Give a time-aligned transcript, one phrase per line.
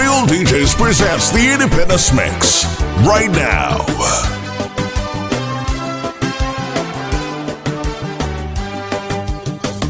[0.00, 2.64] Real DJs presents the Independence Mix
[3.04, 3.84] right now.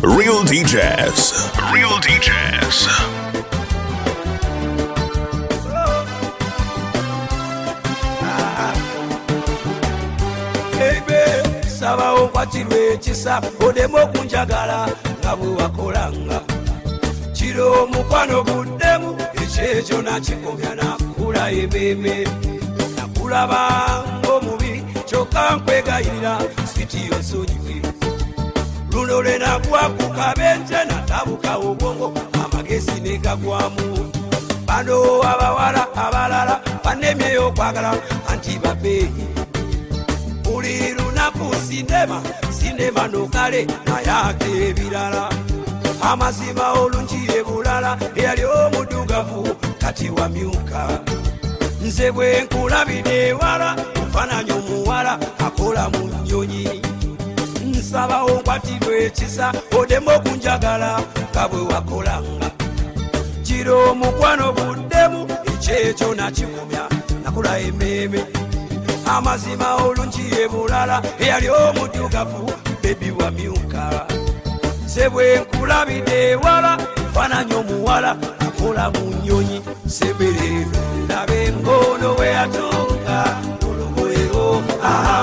[0.02, 1.72] Real DJs.
[1.72, 2.88] Real DJs.
[10.80, 11.42] ebe
[11.78, 14.88] sabawo kwatirwa ekisa odemu okunjagala
[15.18, 16.40] nga bwe wakolanga
[17.32, 19.16] kiro omukwano guddemu
[19.50, 22.26] ekyekyo nakikomya nakula ememe.
[22.96, 26.38] Nakulaba ngaomubi kyokka nkwegayirira
[26.74, 27.82] sitiyo nsonyiwe
[28.92, 32.12] luno lwe nagwa ku kabenje natabuka obwongo
[32.44, 34.12] amagezi negagwamu
[34.66, 37.94] bano abawala abalala banemyeyo okwagala
[38.30, 39.26] anti babeeyi.
[40.44, 45.28] Buli lunaku sinema sinema nokale nayake ebirala
[46.02, 50.88] amazima olungi ebulala eyali omudugavu kati wamyuka
[51.84, 56.82] nze bwe nkulabidde ewala nfananya omuwala akola mu nnyonyi.
[57.64, 60.90] Nsabawo nkwatirwa ekisa odemu okunjagala
[61.30, 62.48] nga bwe wakolanga.
[63.42, 66.84] Kiro omukwano buddemu ekyekyo nakikumya
[67.24, 68.20] nakula ememe
[69.06, 72.52] amazima olungi ebulala eyali omudugavu
[72.82, 74.06] bebi wamyuka
[74.92, 76.72] se bwe nkulabidde ewala
[77.14, 78.10] fananya omuwala
[78.46, 79.58] akola mu nnyonyi.
[79.86, 80.70] Sebereero
[81.08, 83.18] labe engono bwe yatunga
[83.68, 84.46] olugoyero
[84.92, 85.18] aha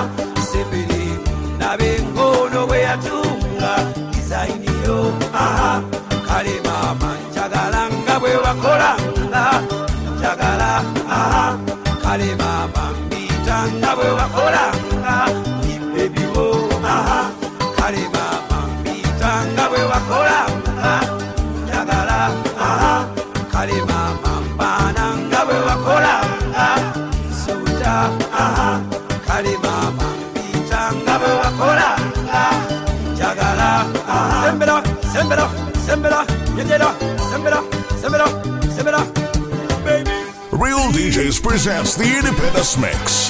[40.51, 43.29] Real DJs presents the Independence Mix.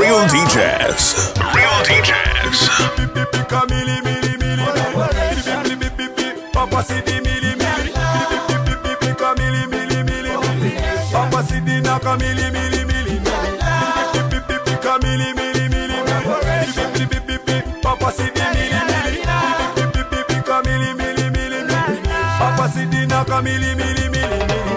[0.00, 1.36] Real DJs.
[1.54, 2.24] Real DJs.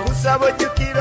[0.05, 0.96] Nkusaba ojjukira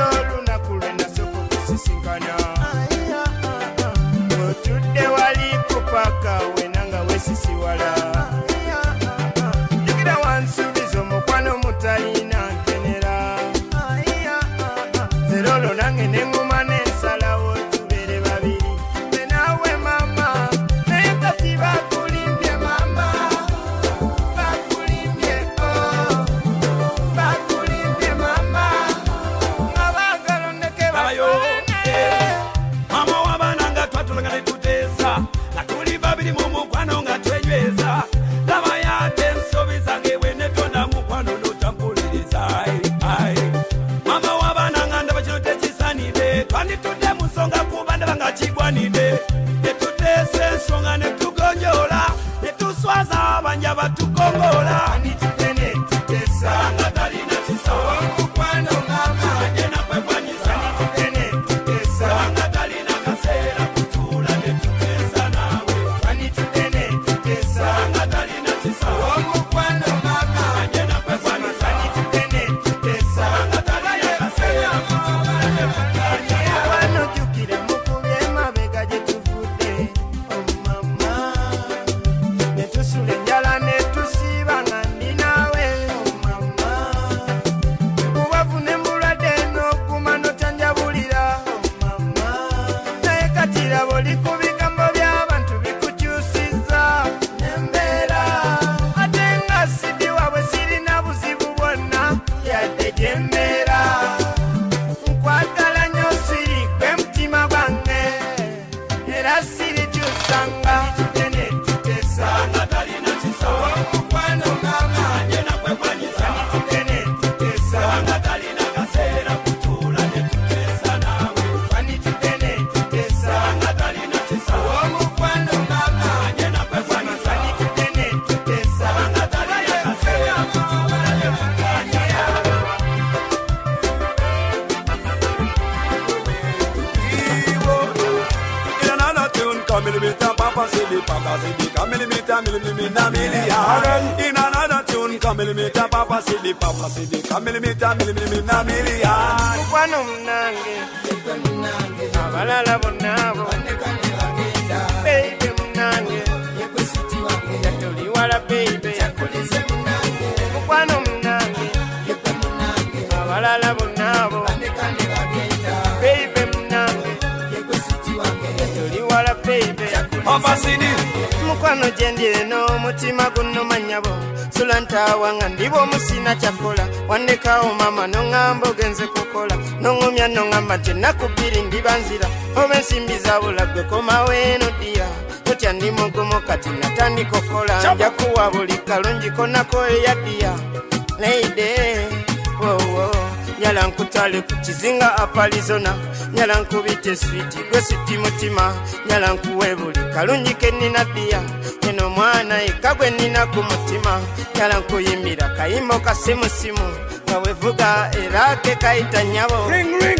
[195.23, 195.93] apalizona
[196.33, 198.73] nyala nkubite switi gwe switi mutima.
[199.09, 201.41] Nyala nkuwe buli kalungi kenina bia
[201.89, 204.19] eno mwana yekka gwe nina ku mutima.
[204.55, 206.87] Nyala nkuyimira kayimbo kasimusimu
[207.29, 209.69] nga wevuga era ke kayita nyabo.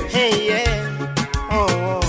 [0.09, 0.83] Hey, yeah.
[1.51, 2.01] oh, oh.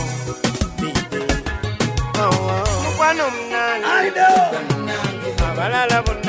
[2.20, 2.82] oh, oh.
[2.85, 3.87] mukwano munange
[5.50, 6.27] abalala bonna.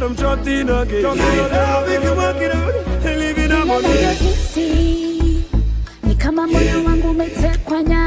[0.00, 1.02] God, I'm trotting again.
[1.02, 2.74] Come I'll be working out.
[3.04, 5.44] Living up on me.
[6.18, 7.99] Kama moyo wangu umetekwa nyara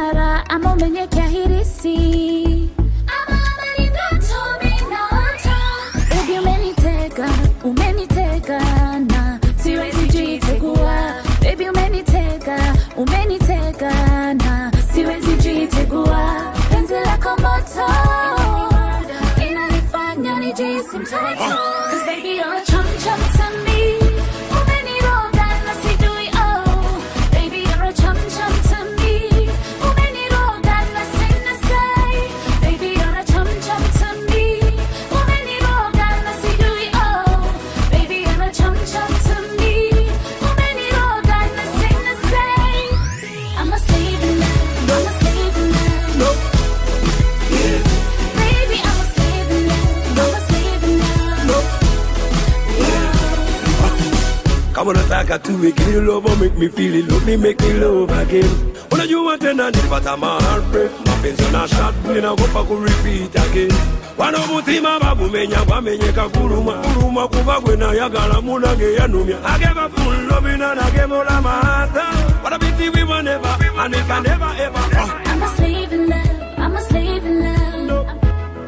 [55.23, 57.73] I got to make you love, or make me feel it, love me, make me
[57.75, 58.43] love again.
[58.89, 60.91] What are you wanting and it, but I'm a heartbreak.
[61.05, 63.71] My pins on a shot, me now go back repeat again.
[64.17, 72.05] vanomutima vakumenya kwamenya kakuruma kuruma kuva kwena yagala munange yanumya akekapullovina nakemola mahata
[72.43, 74.79] vanabitivimaneva anekaneva eva
[75.25, 77.87] I'm a slave in love, I'm a slave in love.
[77.87, 78.05] No.
[78.05, 78.19] I'm,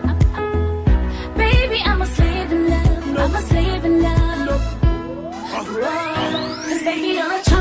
[0.09, 3.23] I'm, I'm, baby, I'm a slave in love, no.
[3.23, 4.45] I'm a slave in love.
[4.45, 4.75] No.
[5.75, 6.14] Whoa
[6.85, 7.54] baby, don't let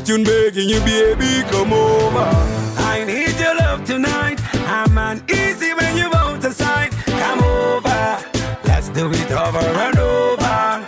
[0.00, 2.24] begging you, baby, come over.
[2.78, 4.40] I need your love tonight.
[4.66, 6.56] I'm uneasy when you're out of.
[6.58, 8.18] Come over,
[8.64, 10.84] let's do it over and over.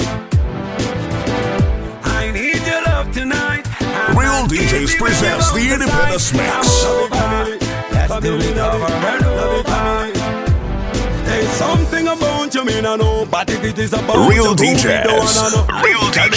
[2.02, 3.66] I need your love tonight.
[3.80, 6.84] I'm Real DJs presents the Independence Mix.
[7.92, 10.12] Let's do it over and over.
[11.24, 15.04] There's something about you, me know But if it is about Real you, DJs.
[15.84, 16.34] Real DJs.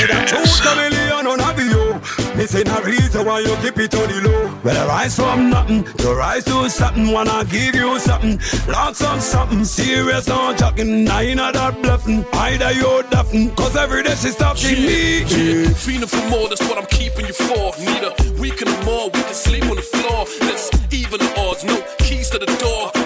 [0.87, 2.16] Real DJs.
[2.37, 4.59] This ain't a reason why you keep it on the low.
[4.63, 7.11] Well, I rise from nothing to rise to something.
[7.11, 9.65] Wanna give you something, lots of something.
[9.65, 11.09] Serious, no talking.
[11.09, 12.23] I ain't that bluffing.
[12.33, 15.19] Either you're duffing, cause every day she stops yeah, me.
[15.21, 15.69] Yeah.
[15.73, 17.73] Feeling for more, that's what I'm keeping you for.
[17.79, 20.27] Need a week and more, we can sleep on the floor.
[20.41, 22.96] Let's even the odds, no keys to the door.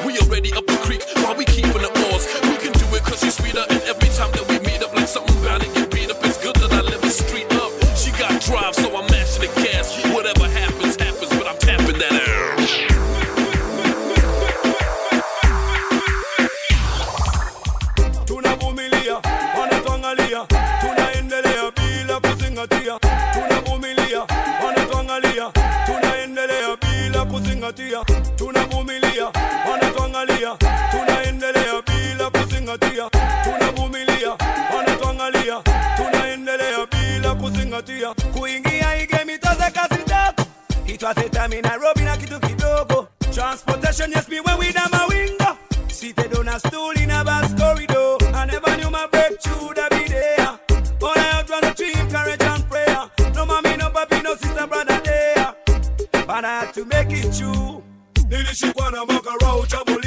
[41.02, 43.08] Itwasetami nairobi na kitu kidogo.
[43.34, 45.58] Transportation yes me when we na mawinga
[45.90, 48.18] seated on a stool in a bus corridor.
[48.36, 50.60] I never knew my breakthrough that be there.
[51.02, 53.10] All i have to achieve courage and prayer.
[53.34, 55.56] No mommy no papi no sister brother there.
[56.28, 57.82] But i had to make it true.
[58.30, 60.01] Nilishikwa na mwaka row trouble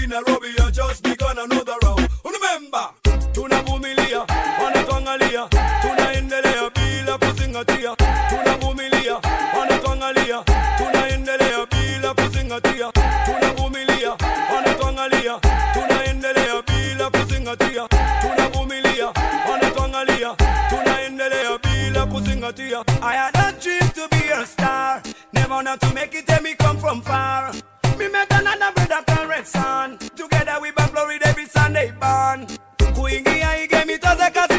[33.22, 34.54] kuingia igemitaze kazi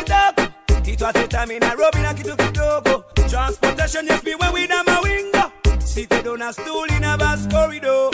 [0.91, 3.03] itwaseta mi Nairobi na kitu kidogo.
[3.29, 8.09] Transportation yes me when we na mawinga seated on a stool in a bus corridor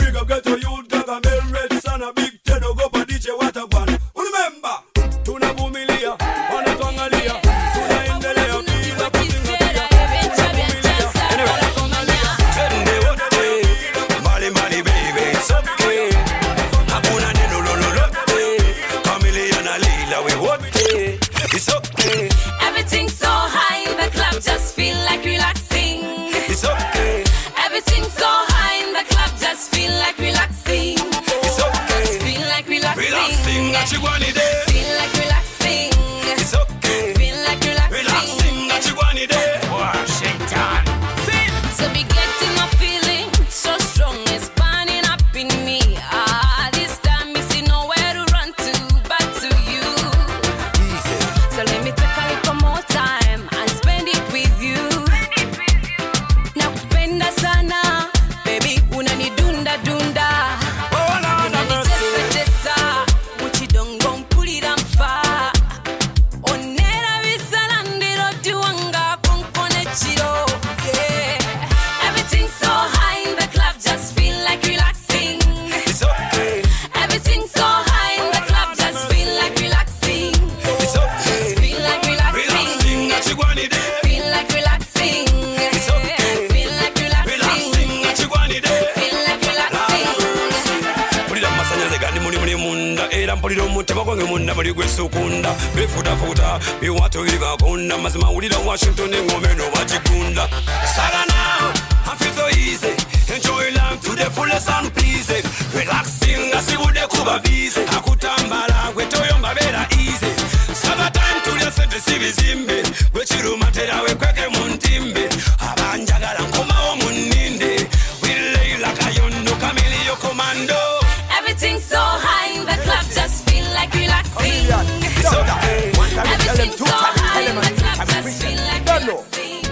[124.64, 125.02] relaxing.
[125.02, 125.92] It's okay.
[126.18, 129.62] Everything's so high in the club, just feel like relaxing.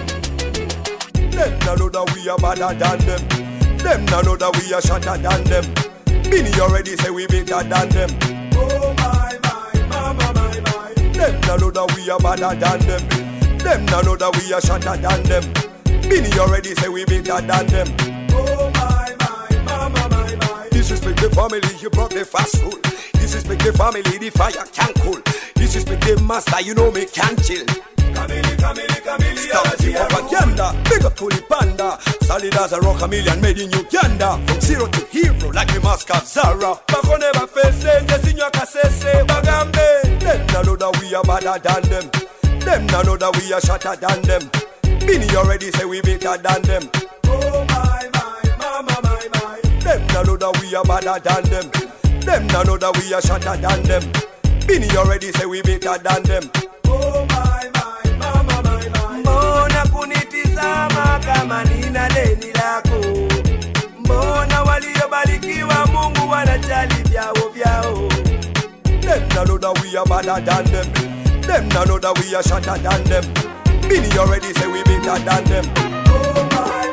[1.31, 3.21] Them no know that we are better than them.
[3.77, 5.65] Them no know that we are shatter than them.
[6.29, 8.09] Binny already say we better than them.
[8.55, 10.93] Oh my my, mama my my.
[11.13, 13.03] Them no know that we are better than them.
[13.57, 15.43] Them no know that we are shatter than them.
[16.09, 17.87] Binny already say we better than them.
[18.33, 20.69] Oh my my, mama my my.
[20.69, 22.79] Disrespect the family, you broke the fast rule.
[23.21, 25.21] Disrespect the family, the fire can't cool.
[25.53, 27.63] Disrespect the master, you know me can't chill.
[28.17, 32.01] Camille, Camille, Camille, Stop the propaganda, big up to the panda.
[32.25, 34.41] Solid as a rock, a million made in Uganda.
[34.47, 36.73] From zero to hero, like the mask of Zara.
[36.89, 41.81] Bako never faces, the senior kasese Bagambe, them no know that we are better than
[41.93, 42.05] them.
[42.65, 44.49] Them no know that we are shatter than them.
[45.05, 46.89] Binny already say we better than them.
[47.29, 51.90] Oh my, my, mama, my, my Them no know that we are better than them
[52.25, 54.03] Them no know that we are shatter than them
[54.67, 56.43] Binny already say we better than them
[56.85, 62.99] Oh my, my, mama, my, my mbona kunitizama kama nina deni lako
[63.99, 68.09] mbona waliobarikiwa mungu wanajali vyao vyao
[69.01, 71.41] Them no know that we are better than them.
[71.41, 73.23] Them no know that we are shatter than them.
[73.89, 75.65] Binny already say we better than them.
[76.07, 76.90] Oh my.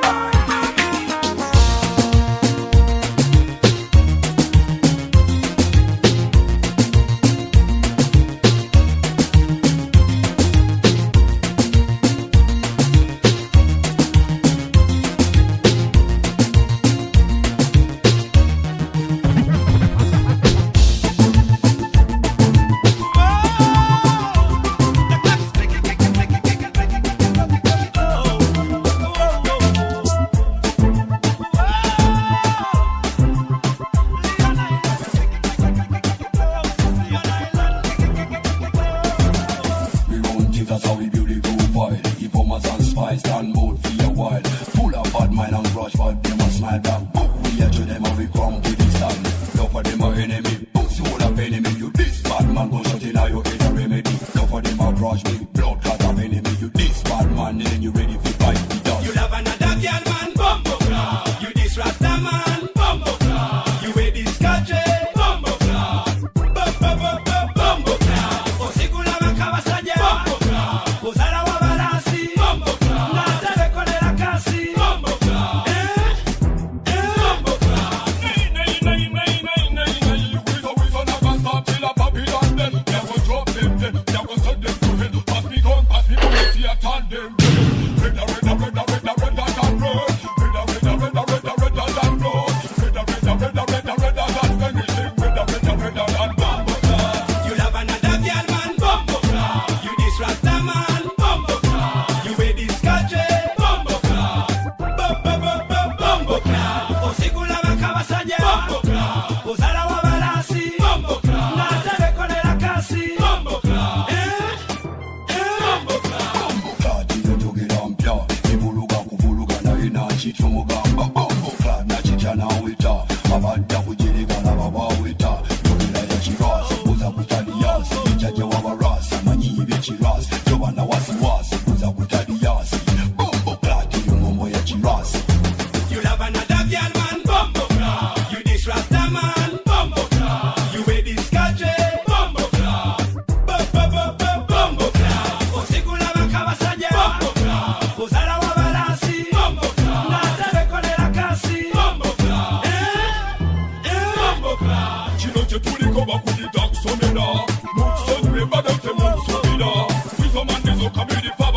[160.79, 161.48] Wizomandizo kabiri fabatapira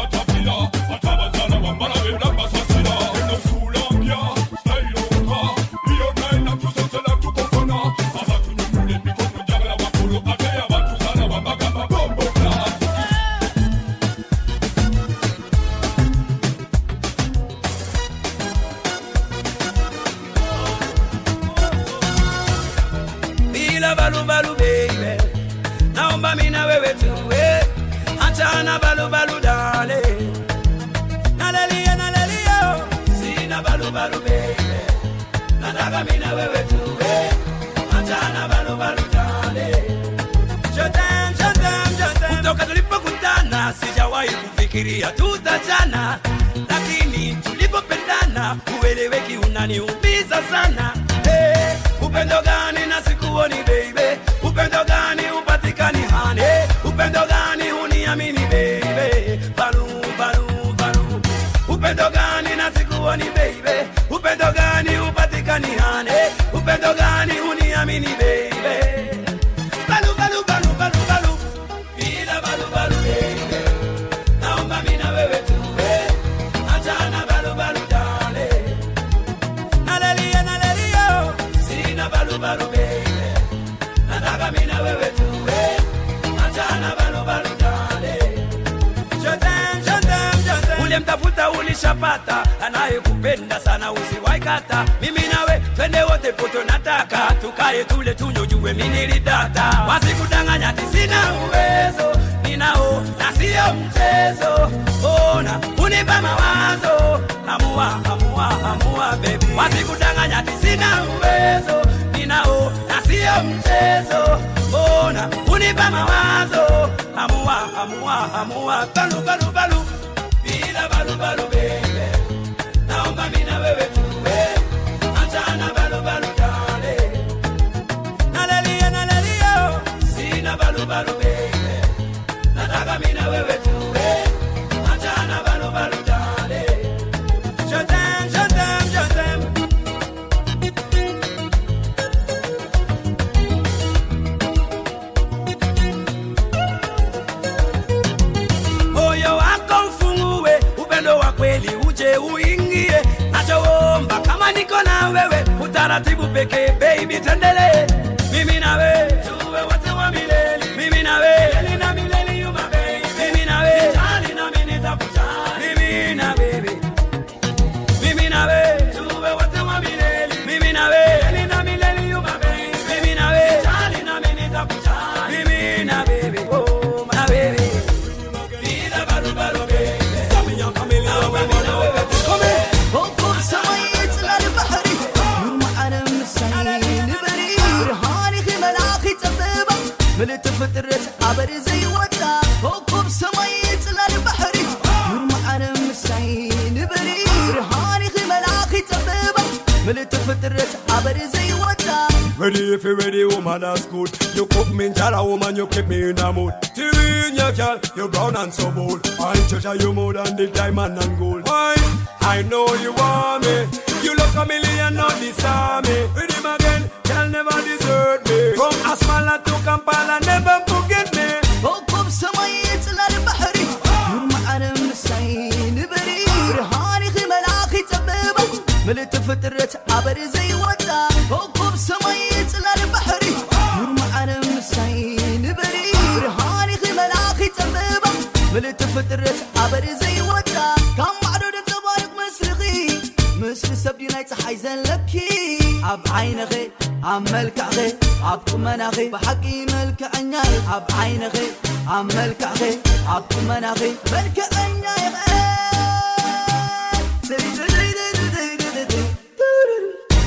[250.67, 251.51] عب عين غير
[251.87, 252.77] عم ملكع غير
[253.07, 254.81] عب منا غير ملكع عين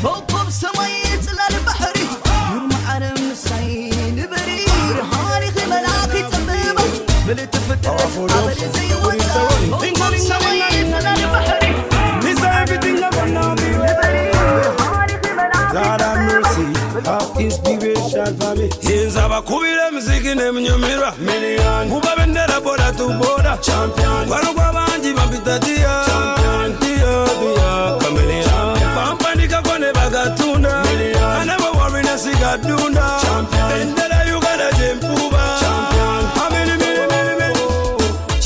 [0.03, 4.65] بوب سميت للبحر يرمى عرم السين بري.
[4.99, 6.23] رهاني غير ملاكي
[20.69, 21.13] emiziki n'eminyumirwa
[21.91, 23.59] kuba bendera boda tu boda.
[24.29, 26.05] Kwano gw'abangi bampita diya
[26.81, 28.57] diya diya kameleya
[28.97, 30.83] bampandikako ne bagatunda
[31.41, 33.54] anabo warina sigadunda bendera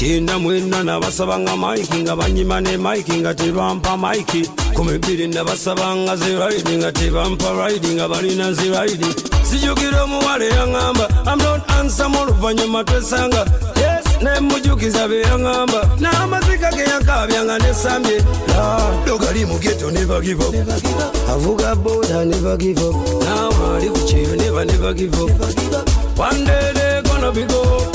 [0.09, 4.43] kyenda mwena nabasabanga maiki nga banyima ne maiki nga tebampa maiki.
[4.75, 9.07] Kumi bbiri nabasaba nga ziraidi nga tebampa raidi nga balina ziraidi.
[9.43, 13.45] Sijukira omuwala eyaŋŋamba amnon ansamu oluvannyuma twesanga.
[14.23, 18.19] Nemujukiza beyaŋŋamba n'amazika geyakabyanga nesambye
[19.07, 19.45] dogali
[19.93, 20.49] nebagivo
[21.33, 22.89] avuga boda nebagivo
[23.25, 24.01] nawe ali ku
[24.41, 25.29] neba nebagivo
[27.39, 27.88] day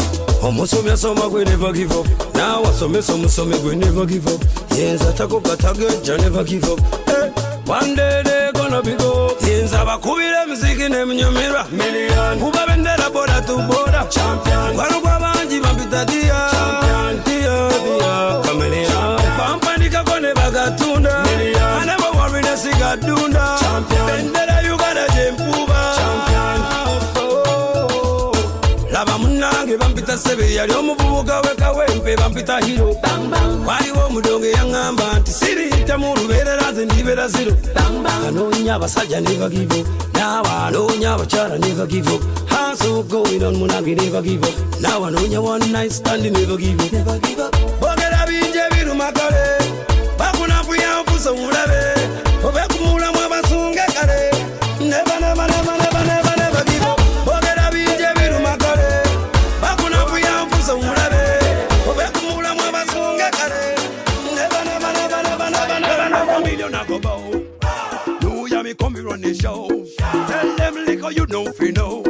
[0.44, 2.08] omusomi asoma gwe never give up.
[2.36, 4.44] Nawe asomesa omusomi gwe never give up.
[4.78, 6.80] Yenza takoga tagejja never give up.
[7.08, 7.32] Eh,
[7.66, 11.64] one day they gonna be go yenza bakubira emiziki n'eminyumirwa
[12.40, 14.06] kuba bendera boda tu boda
[14.76, 16.52] kwano gw'abangi bampita diya
[17.26, 21.24] diya diya kameleya bampandikako ne bagatunda
[21.82, 23.60] anabo warina sigadunda
[24.08, 24.53] bendera
[30.14, 32.96] munange bampita sebe yali omuvubuka wekawempe bampita hiro
[33.68, 37.54] waliwo omudongo eyaŋŋamba nti siriyita mu lubeerera nze ndibeera ziro
[38.28, 44.50] anoonya abasajja nebagivo naawe anoonya abakyala nebagivo hansogoinon munange nebagivo
[44.82, 46.84] naawe anoonya one night stand nebagivo
[47.82, 49.12] bogera bingi ebiruma
[71.04, 72.04] Tell them liquor you know fi know.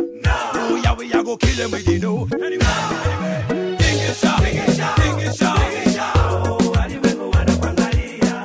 [0.53, 2.27] Nuya we a go kill them with you know.
[2.33, 5.57] Anyway, anyway Ding it shot, ding it shot, ding it shot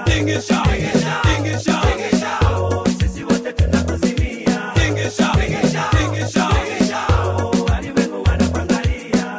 [0.06, 2.32] Ding it shot, ding it shot Ding it shot, ding it shot
[4.74, 5.34] Ding it shot,
[5.92, 7.10] ding it shot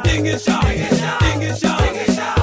[0.04, 2.40] Ding it shot, ding it shot Ding it shot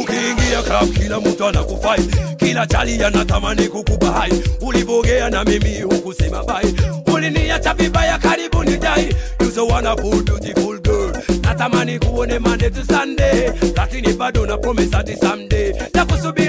[0.00, 2.00] ukiingia club kila mtu anakufai
[2.48, 6.74] kila chali anatamani kukupa hai ulivogea na mimi hukusema bai
[7.14, 13.52] uliniacha vibaya karibu ni dai you so wonderful beautiful girl natamani kuone Monday to Sunday.
[13.76, 16.47] Lakini bado na promise hadi someday nakusubiri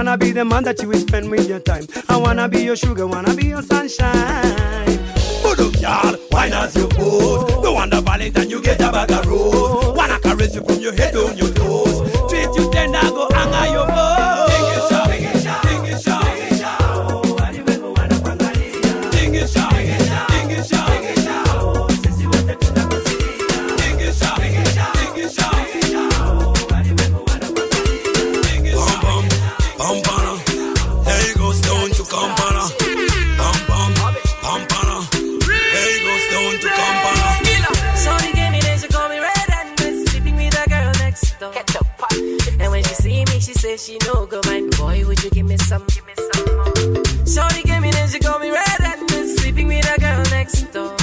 [0.00, 1.86] wanna be the man that you will spend with your time.
[2.08, 4.98] I wanna be your sugar, wanna be your sunshine.
[5.44, 7.62] Up, y'all, wine as you pose.
[7.62, 9.94] No wonder Valentine, you get a bag of rose.
[9.94, 11.52] Wanna caress you from your head on your
[43.70, 44.76] me, she no go mind.
[44.76, 45.84] Boy, would you give me some?
[45.94, 47.04] Give me some more.
[47.26, 50.62] Shorty gave me this, she call me red and blue, sleeping with a girl next
[50.72, 50.96] door.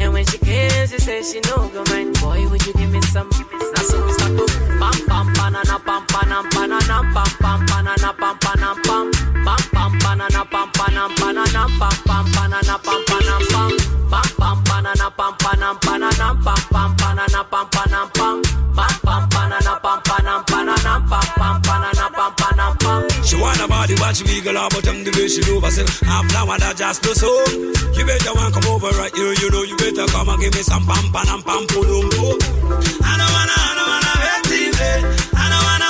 [0.00, 2.18] And when she came, she said she no go mind.
[2.20, 3.28] Boy, would you give me some?
[3.30, 4.46] Now so we start to
[4.80, 9.06] pam pam banana pam panam banana pam pam banana pam panam pam
[9.46, 13.70] pam pam banana pam panam banana pam pam banana pam panam pam
[14.10, 17.31] pam pam banana pam panam banana pam pam banana
[24.02, 25.88] watch wiggle her bottom the way she do herself.
[26.02, 27.30] Half flower that just do so.
[27.94, 29.34] You better want come over right here.
[29.38, 32.38] You know you better come and give me some pam pam and pam pum pum.
[33.06, 34.78] I don't wanna, I don't wanna hurt TV.
[35.38, 35.81] I don't wanna.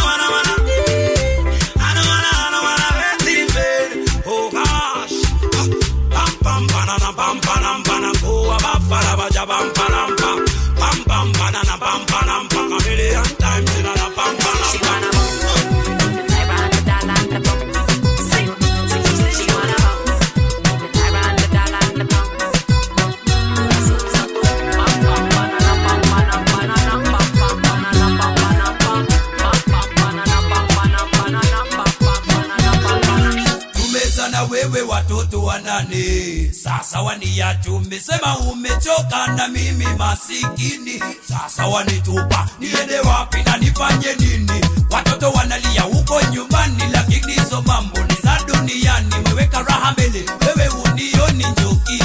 [36.52, 41.02] Sasa wania tumesema umechoka na mimi masikini.
[41.28, 44.60] Sasa wanitupa niende wapi na nifanye nini?
[44.90, 49.14] Watoto wanalia huko nyumbani lakini hizo mambo ni za duniani.
[49.28, 52.02] Meweka raha mbele wewe unioni njoki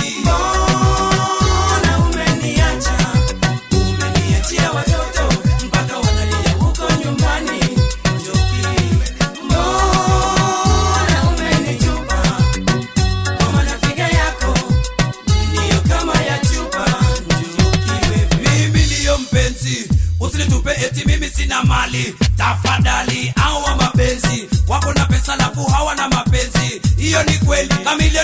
[21.98, 24.50] mali tafadhali awa mapenzi.
[24.68, 26.82] Wako na pesa lafu hawana mapenzi.
[26.98, 27.74] Hiyo ni kweli.
[27.84, 28.24] Kamilio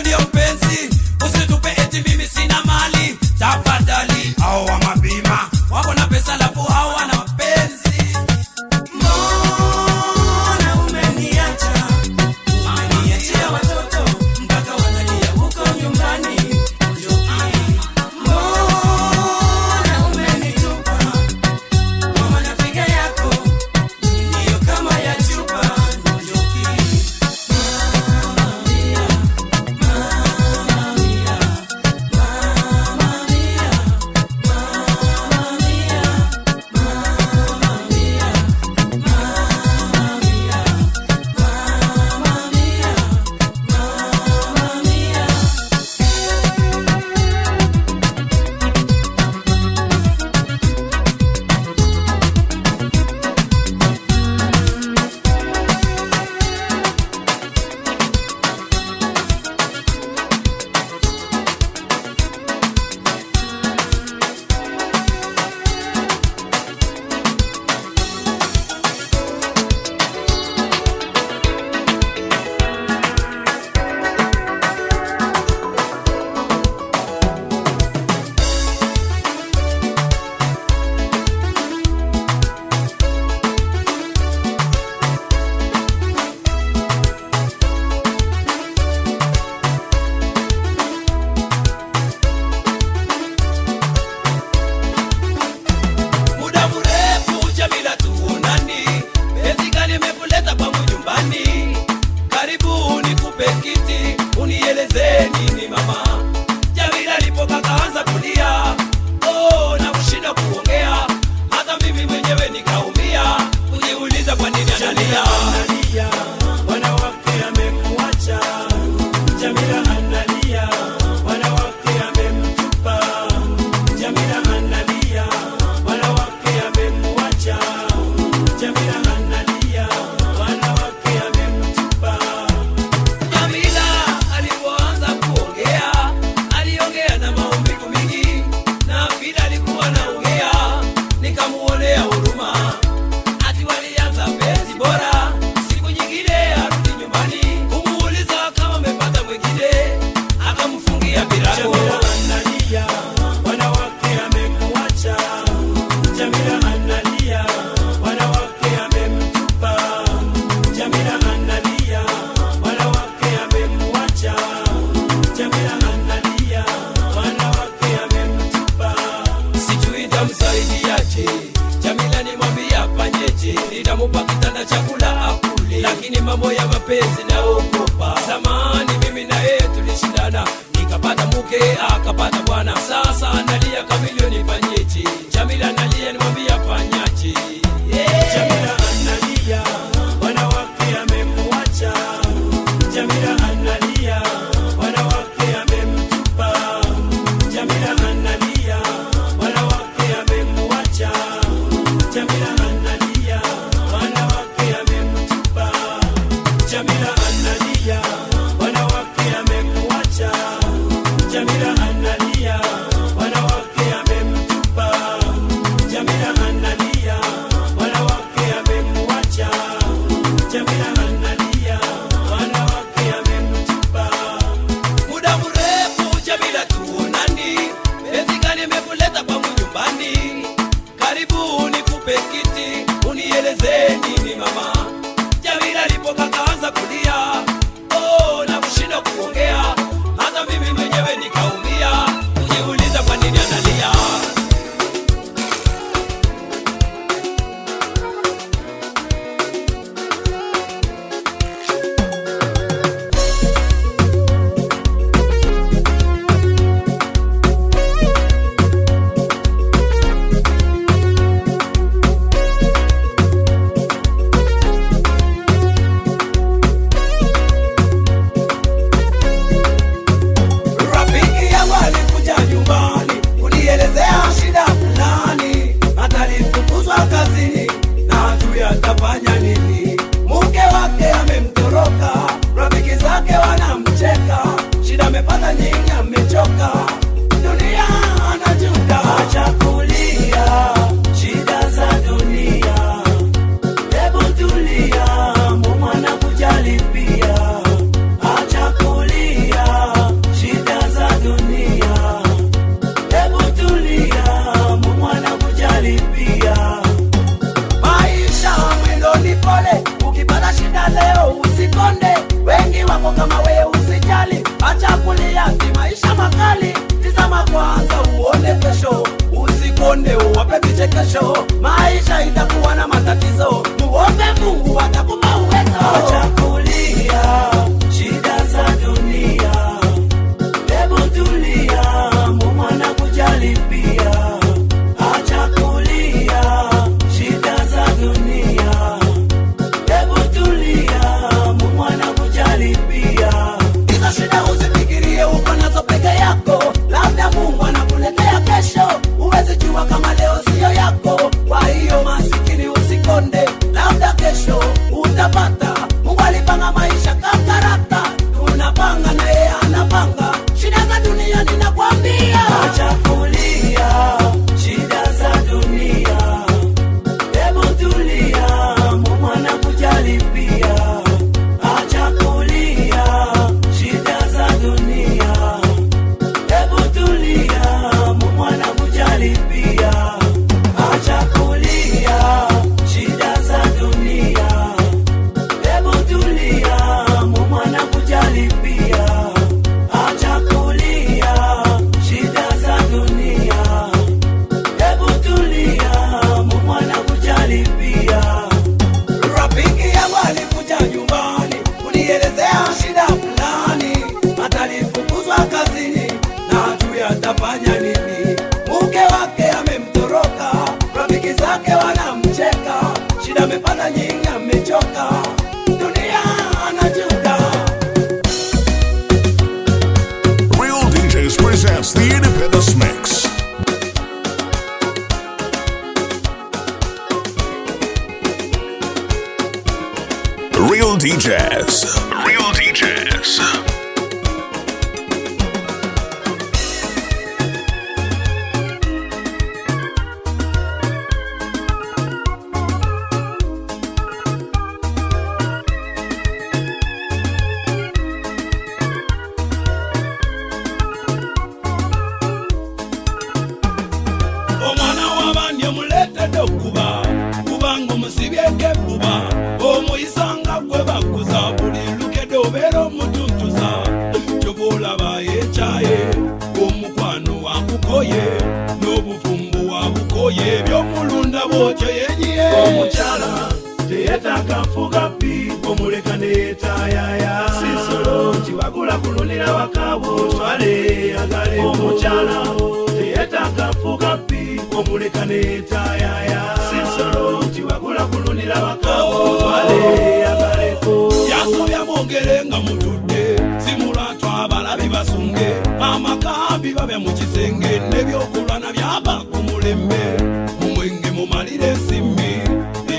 [499.63, 502.41] atambula emmere omwenge mumalire ensimbi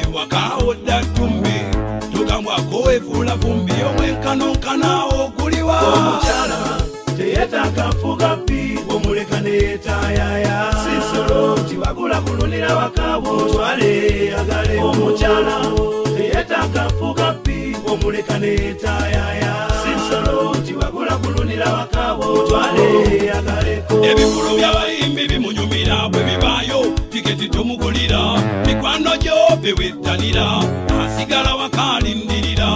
[0.02, 1.54] ewakaawo dda ttumbi
[2.12, 5.80] tugambwako weefuula vumbi omwenkanonkanawo oguliwa.
[5.80, 6.80] Omukyala
[7.16, 14.78] teyetaaga nfuga bbi omuleka neyeetaayaya sisolo kibagula kulunira wakaabo twale agale.
[14.80, 15.60] Omukyala
[16.16, 25.03] teyetaaga nfuga bbi omuleka neyeetaayaya sisolo kibagula kulunira wakaabo twale agaleko ebikulu byabayi
[29.64, 30.46] bewettanira
[31.04, 32.68] asigala wakalindirira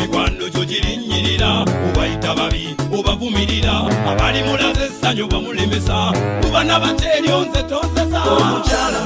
[0.00, 1.50] mikwano gyo girinnyirira
[1.88, 3.74] obayita babi obavumirira
[4.10, 6.12] abali mulaze essanyu bamulemesa
[6.42, 9.02] mubana bateeryonze tonsesa omukyala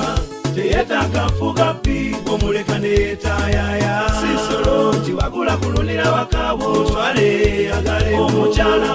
[0.54, 8.18] teyetaaga fuga pi omuleka netayaya sisolo kiwagula kulunira wakawo twale agale.
[8.18, 8.92] Omukyala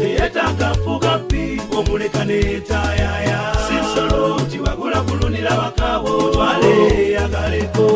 [0.00, 3.55] teyetaaga fuga pi omuleka netayaya
[3.96, 7.86] musolo kibagula kulunira bakabo twale yagaleko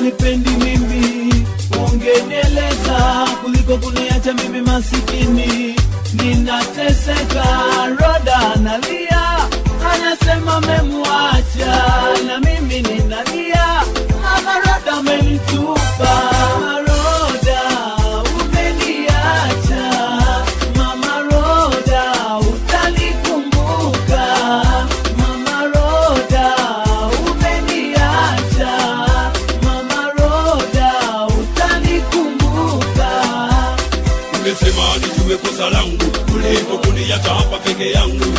[0.00, 1.34] unipendi mimi,
[1.92, 5.81] ungenieleza kuliko kuniacha mimi masikini
[6.12, 7.44] ninateseka
[7.88, 9.36] roda analia,
[9.94, 11.84] anasema memwacha
[12.26, 13.64] na mimi ninalia.
[14.36, 16.12] Ama roda amenitupa
[37.12, 38.31] kuliko kuniacha hapa peke yangu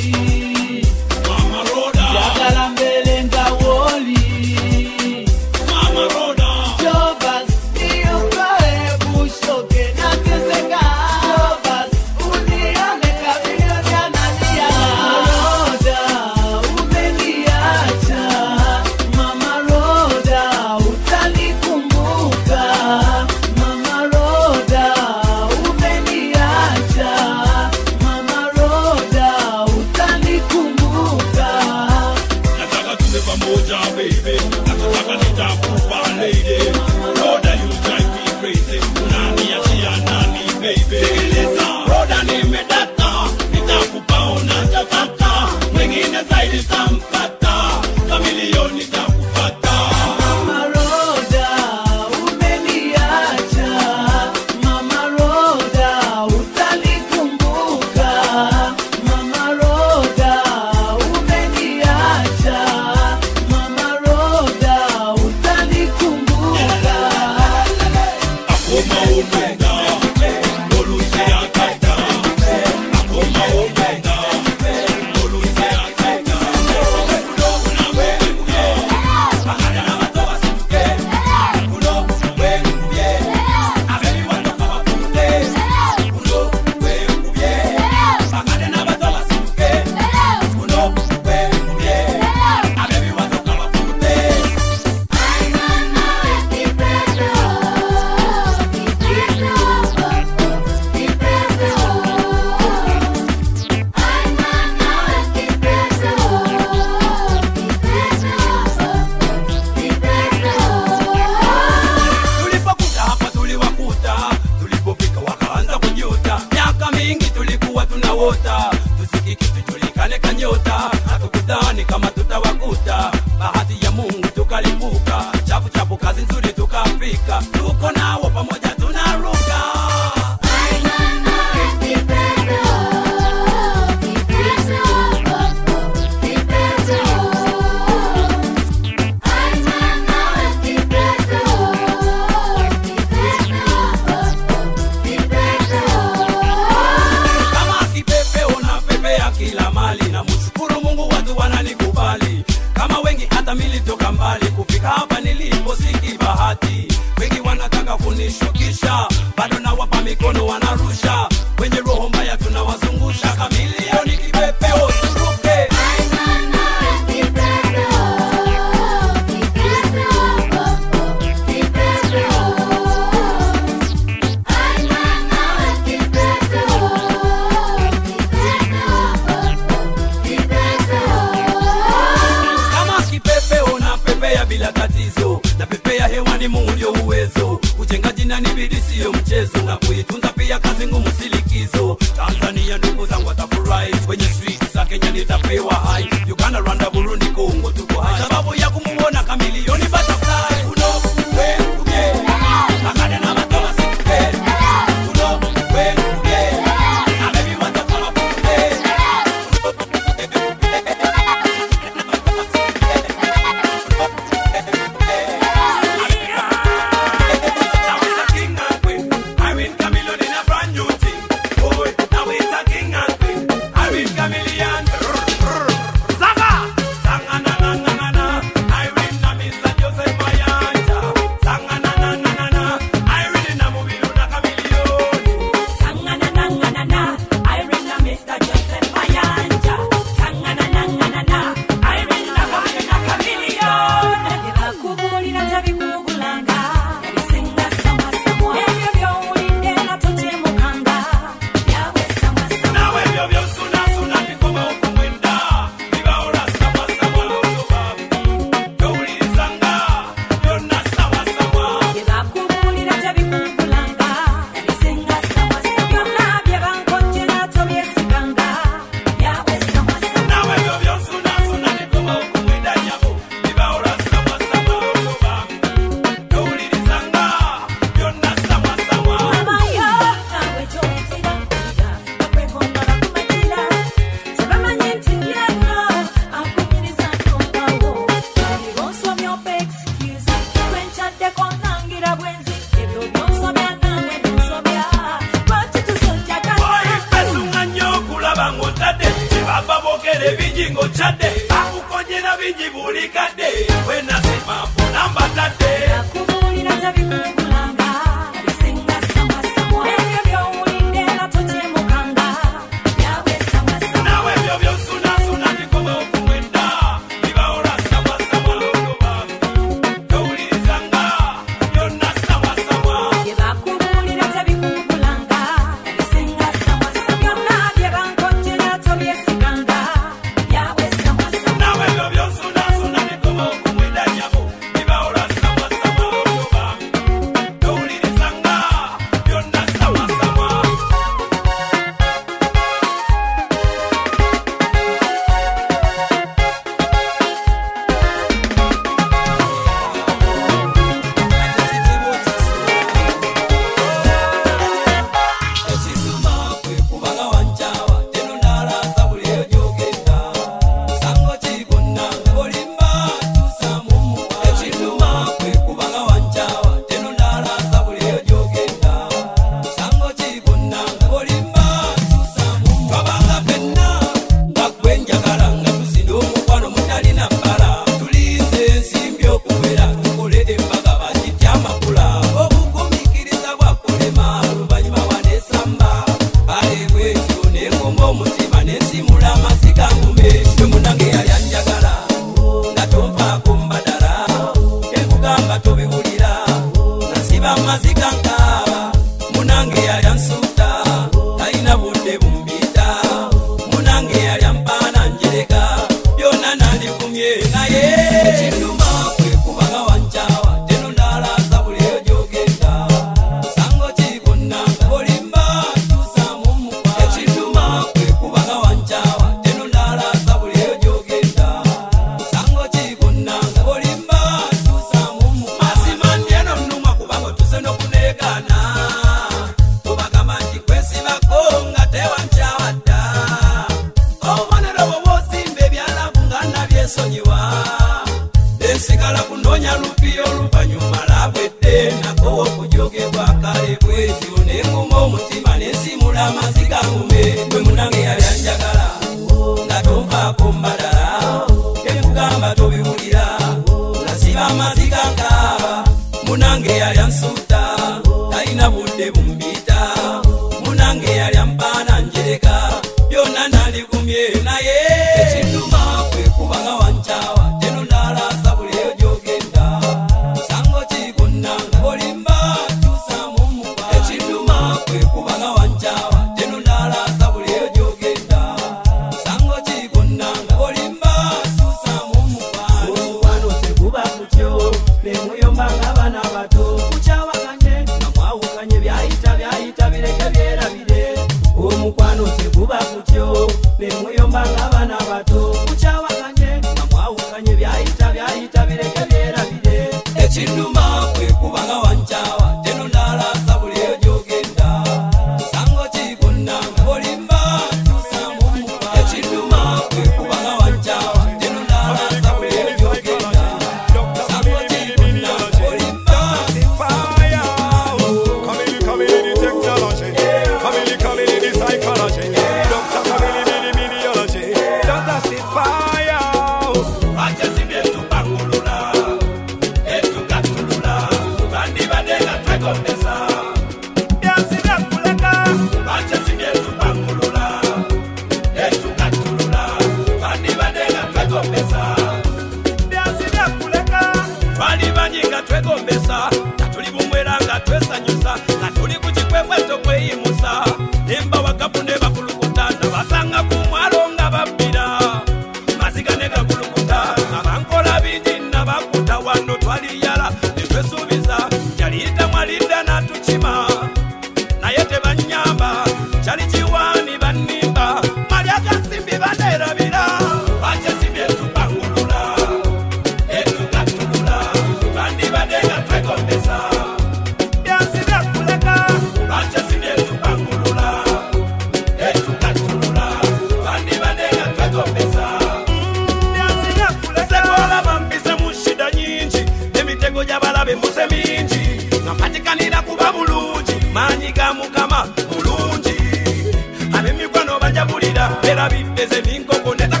[598.41, 600.00] Pera bip, ese bingo con esta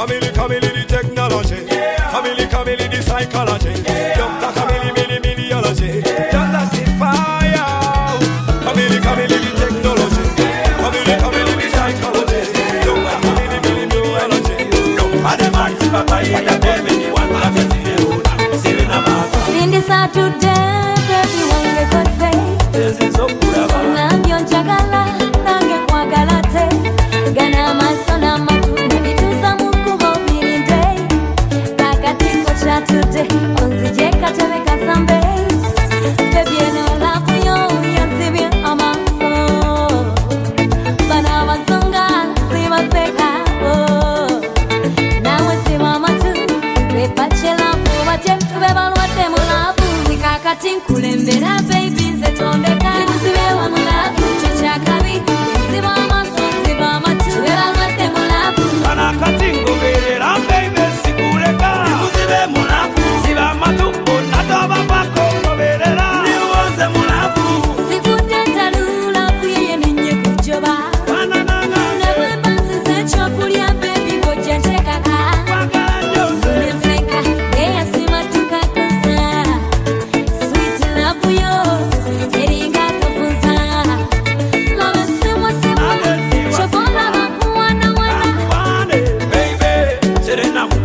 [0.00, 1.56] Camille, Camille, the technology.
[1.66, 2.10] Yeah.
[2.10, 3.82] Camille, Camille, the psychology.
[3.82, 4.16] Yeah.
[4.16, 4.49] Dr.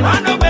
[0.05, 0.44] Mano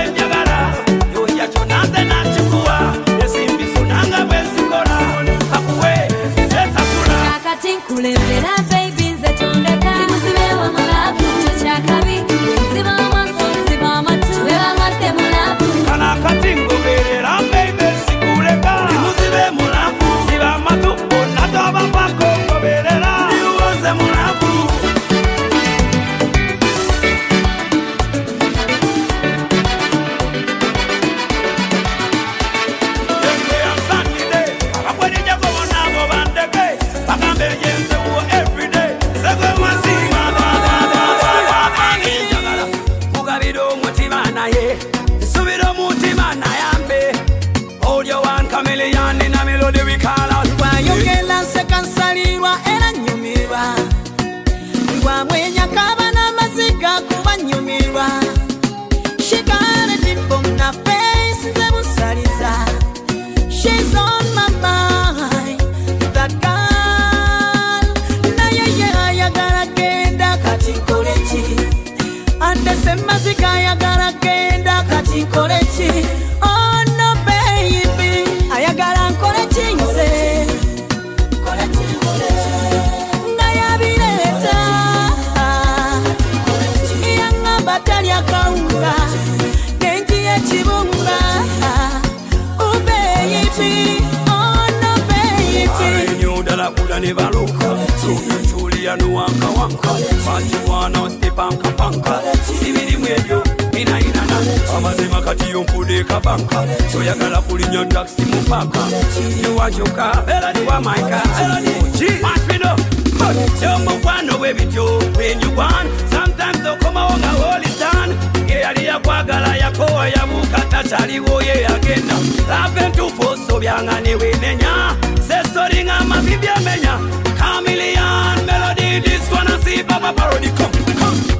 [123.66, 124.95] osobyange newenenya
[125.28, 126.99] sesori nga amavivi amenya
[127.38, 130.72] Chameleon melody, this one I see Papa parody come.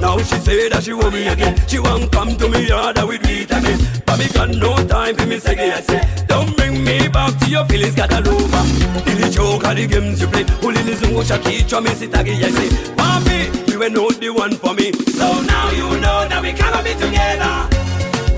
[0.00, 1.54] Now she say that she want me again.
[1.66, 3.78] She won't come to me harder with it again.
[4.04, 6.02] But me got no time for me say I say.
[6.26, 8.62] Don't bring me back to your feelings, got all over.
[9.10, 10.44] Ili choke the games you play.
[10.62, 12.68] Ulinizungusha kichwa me sitagi I say.
[12.96, 14.92] Papi, you were not the one for me.
[15.14, 17.68] So now you know that we cannot be together.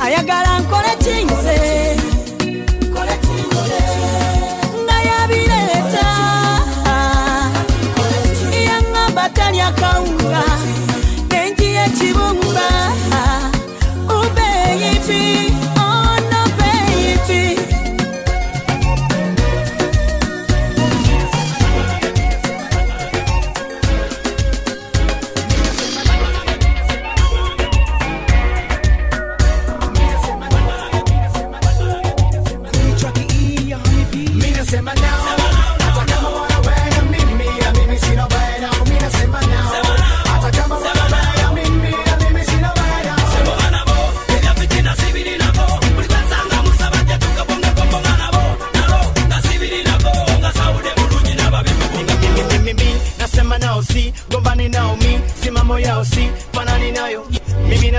[0.01, 1.97] ayagala nkole kinze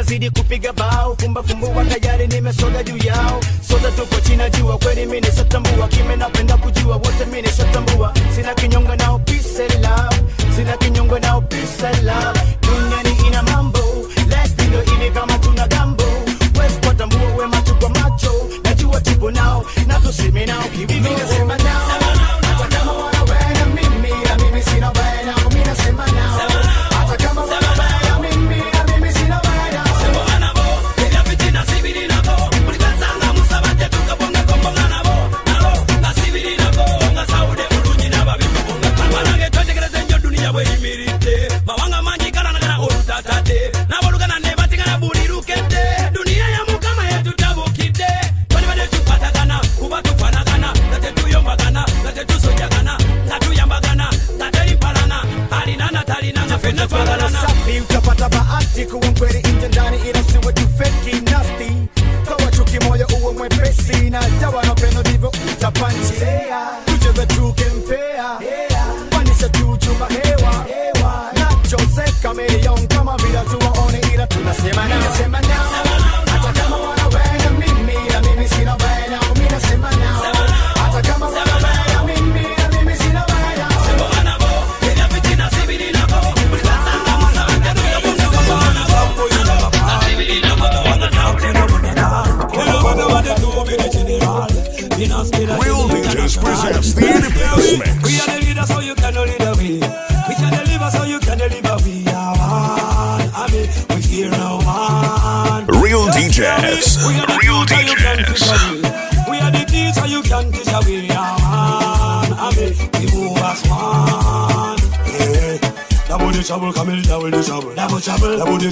[0.10, 1.16] nazidi kupiga bao.
[1.20, 3.42] Fumba fumbua tayari nimesoga juu yao.
[3.68, 6.16] Soda tuko china jua kweli mimi nisatambua kime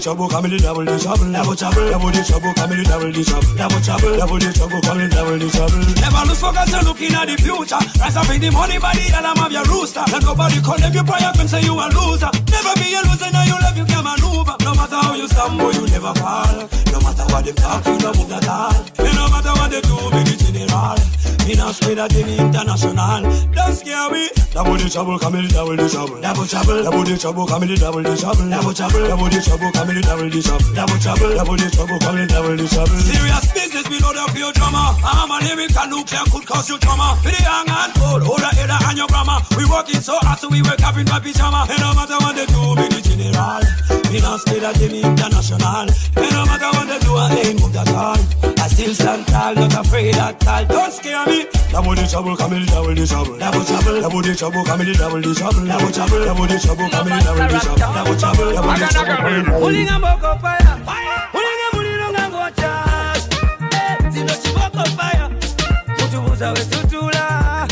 [0.07, 1.31] trouble, the trouble, double the trouble.
[1.35, 3.51] Double trouble, double the trouble, coming double the trouble.
[3.59, 5.83] Double trouble, double the trouble, coming double the trouble.
[5.99, 7.81] Never lose focus, you're looking at the future.
[7.99, 10.07] Rise up in the money, body, and I'm of your rooster.
[10.07, 12.31] Let nobody condemn you, prayer, can say you a loser.
[12.47, 14.55] Never be a loser, now you love, you can maneuver.
[14.63, 16.55] No matter how you stumble, you never fall.
[16.87, 18.79] No matter what them talk, you don't move that all.
[18.95, 21.16] No matter what they do, be the general.
[21.47, 23.23] In a squid at the international.
[23.55, 24.27] Don't scare me.
[24.51, 26.19] Double the trouble, come in, double the trouble.
[26.19, 28.49] Double trouble, double the trouble, come in, double the trouble.
[28.51, 30.67] Double trouble, double the trouble, come in, double the trouble.
[30.75, 32.99] Double trouble, double the trouble, come in, double the trouble.
[32.99, 34.91] Serious business, we know the few drama.
[34.99, 37.15] I'm a lyrical nuclear could cause you trauma.
[37.23, 39.39] For the young and old, hold the head and your grammar.
[39.55, 41.63] We working so hard, so we wake up in my pyjama.
[41.71, 43.63] And no matter what they do, be the general.
[44.11, 45.87] We not scared of the international.
[45.87, 48.19] And no matter what they do, I ain't moved at all.
[48.57, 50.65] I still stand tall, not afraid at all.
[50.65, 51.45] Don't scare me.
[51.71, 53.37] Double the trouble, come in, double the trouble.
[53.37, 55.65] Double trouble, double the trouble, come in, double the trouble.
[55.65, 57.77] Double trouble, double the trouble, come in, double the trouble.
[57.77, 60.73] Double trouble, double the trouble, come in, double the mulinga mboko fire.
[61.33, 62.73] Mulinga muliro nga ngokya
[63.73, 65.25] Eh, zino kiboko fire
[65.99, 67.67] mutubuza wetutula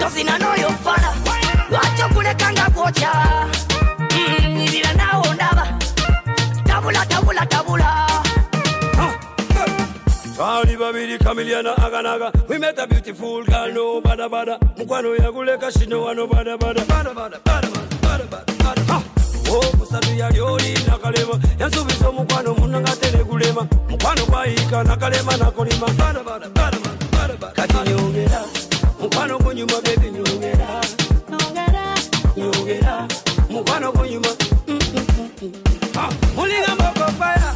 [0.00, 1.10] tosina n'oyo fala
[1.70, 3.12] lwaki okuleka nga kwokya
[4.16, 5.64] Mm, nyirira naawo ndaba
[6.66, 7.88] tabula tabula tabula
[10.36, 14.58] Twali babiri kamiliana aganaga We met a beautiful girl no bada bada.
[14.76, 16.84] Mukwano yaguleka shino wano bada bada.
[16.84, 17.68] Bada bada bada
[18.02, 19.02] bada bada bada Ha!
[19.48, 21.40] Oh musatu yali oli nakalema.
[21.58, 25.86] Yansubiza omukwano munanga tere gulema Mukwano gwayika nakalema nakolima.
[25.98, 26.78] Bada bada bada
[27.12, 28.40] bada Kati nyongera.
[29.00, 30.68] Mukwano gunyuma baby nyongera.
[32.36, 33.08] Nyongera.
[33.50, 34.28] Mukwano gunyuma
[34.68, 35.52] mm, mm, mm.
[36.36, 37.52] Mulinga mboko fire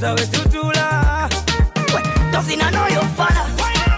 [0.00, 1.28] mutubuza wetutula
[2.32, 3.44] tosina n'oyo fala.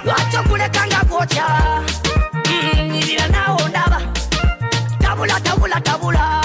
[0.04, 1.46] Lwaki okuleka nga kwokya
[2.46, 4.00] Mm, nyirira naawo ndaba.
[5.00, 6.40] Tabula tabula tabula.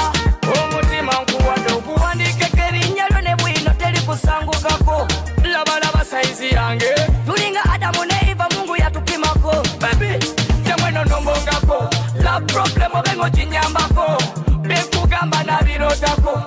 [0.53, 5.07] Omutima nkuwadde okuwandiikeko erinnya lyo ne bwino teri kusangukako
[5.43, 6.93] labalaba saizi yange.
[7.25, 10.25] Tulinga adamu ne iva mungu yatupimako bebi
[10.65, 11.89] temweno nombongako.
[12.23, 14.17] La problem obengo kinyambako
[14.61, 16.41] byekugamba nabirotako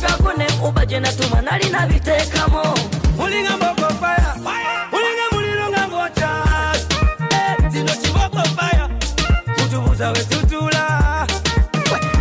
[0.00, 2.62] gagune uba gye natuma nali nabiteekamu
[3.16, 4.34] mulinga mbogofaya
[4.92, 6.30] mulinga muliro nga ngwokya
[7.30, 8.88] eh, zino kibogofaya
[9.56, 11.26] kutubuza we tutula.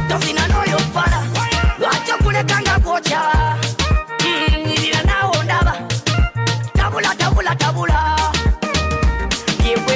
[0.09, 1.19] Tozina n'oyo fala
[1.79, 3.21] lwaki okuleka nga gwokya
[4.19, 5.73] mm, nyirira naawe ondaba.
[6.73, 7.99] Tabula tabula tabula.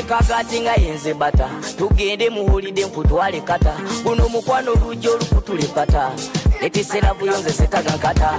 [0.07, 3.73] Kakati nga yenze bata tugende muwulidde nkutwale kata.
[4.03, 6.11] Guno mukwano lujja olukutulekata
[6.61, 8.31] netisera buyonze setagankata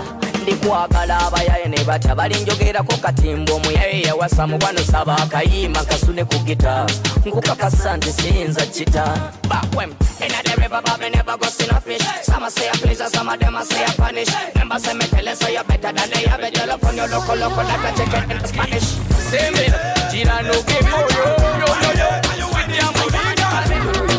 [0.42, 6.86] ndikwagala abayaye ne batya balinjogerako katimba omuyaye yawasa mukwano saba akayima kasune ku gita
[7.26, 9.04] nkukakasa nti siyinza kita
[9.48, 9.90] bakwem
[10.20, 12.02] In the but me never go see no fish.
[12.22, 14.28] Some say a pleasure, some of them a say a punish.
[14.54, 16.54] Remember, say me tell you, say you better than they have it.
[16.54, 18.88] Tell up on your local, local, that I take it in Spanish.
[19.30, 19.70] Say me,
[20.10, 22.08] Gina no give yo, yo, yo, yo, yo.
[22.50, 22.92] Sweet yam,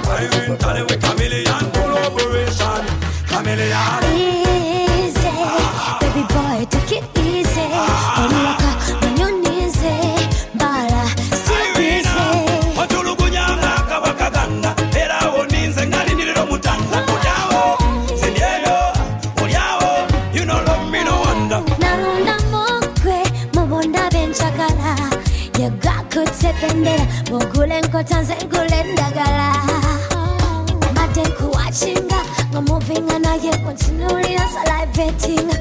[0.09, 2.68] Irene Tally with Chameleon collaboration
[3.29, 4.05] Chameleone.
[4.15, 5.31] Easy,
[5.99, 7.67] baby boy, take it easy.
[8.21, 8.71] Onwaka
[9.01, 9.93] manyonize,
[10.59, 11.03] bala
[11.41, 12.27] still busy.
[12.77, 17.77] watulugunyanga kabakaganda era awo ninze ngalindirira omutanda olyawo
[18.19, 18.77] sindyeyo
[19.43, 19.91] olyawo
[20.33, 21.61] you know love me no wonder.
[23.53, 24.95] Mubunda benchakala.
[25.59, 29.48] Yagakutsependera mugule enkota nze ngule endagala
[34.99, 35.58] salivating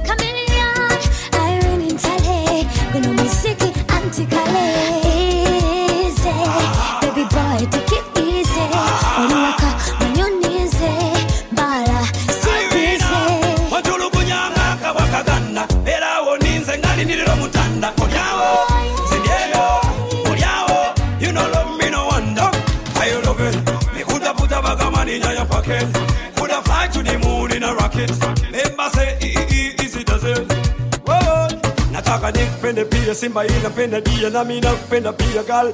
[33.18, 35.72] simba inapenda dia nami nakupenda pia gal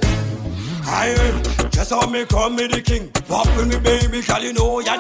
[0.87, 1.15] I
[1.71, 2.25] just saw me
[2.57, 3.11] me the king.
[3.29, 4.97] Walk with me baby you know ya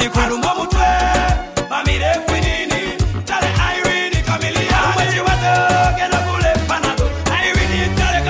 [1.70, 1.94] Mami
[3.24, 4.20] Tale Irene
[4.94, 5.52] Mwezi wato
[6.28, 8.20] kule panado Irene tale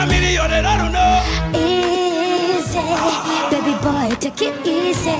[0.92, 1.14] know.
[1.58, 2.82] Easy.
[3.50, 5.14] Baby boy take it easy